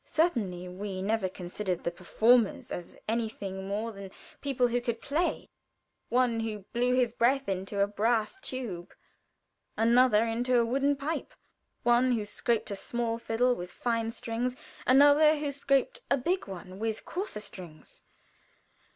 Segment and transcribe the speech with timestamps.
[0.03, 4.09] Certainly we never considered the performers as anything more than
[4.41, 5.47] people who could play
[6.09, 8.95] one who blew his breath into a brass tube;
[9.77, 11.35] another into a wooden pipe;
[11.83, 14.55] one who scraped a small fiddle with fine strings,
[14.87, 18.01] another who scraped a big one with coarse strings.